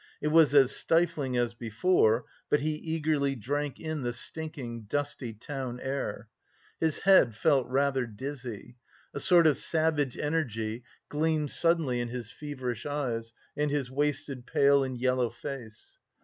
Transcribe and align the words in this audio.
It 0.19 0.29
was 0.29 0.55
as 0.55 0.71
stifling 0.75 1.37
as 1.37 1.53
before, 1.53 2.25
but 2.49 2.61
he 2.61 2.71
eagerly 2.73 3.35
drank 3.35 3.79
in 3.79 4.01
the 4.01 4.13
stinking, 4.13 4.85
dusty 4.85 5.31
town 5.31 5.79
air. 5.79 6.27
His 6.79 6.97
head 6.97 7.35
felt 7.35 7.67
rather 7.67 8.07
dizzy; 8.07 8.77
a 9.13 9.19
sort 9.19 9.45
of 9.45 9.57
savage 9.57 10.17
energy 10.17 10.83
gleamed 11.09 11.51
suddenly 11.51 11.99
in 12.01 12.07
his 12.07 12.31
feverish 12.31 12.83
eyes 12.87 13.31
and 13.55 13.69
his 13.69 13.91
wasted, 13.91 14.47
pale 14.47 14.83
and 14.83 14.97
yellow 14.97 15.29
face. 15.29 15.99